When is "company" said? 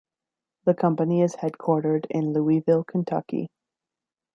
0.73-1.21